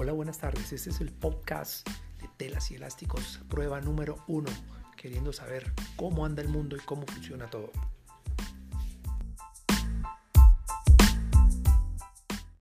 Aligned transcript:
Hola, 0.00 0.12
buenas 0.12 0.38
tardes. 0.38 0.72
Este 0.72 0.90
es 0.90 1.00
el 1.00 1.10
podcast 1.10 1.84
de 2.20 2.28
telas 2.36 2.70
y 2.70 2.76
elásticos, 2.76 3.40
prueba 3.48 3.80
número 3.80 4.22
uno, 4.28 4.48
queriendo 4.96 5.32
saber 5.32 5.72
cómo 5.96 6.24
anda 6.24 6.40
el 6.40 6.48
mundo 6.48 6.76
y 6.76 6.78
cómo 6.78 7.04
funciona 7.04 7.50
todo. 7.50 7.72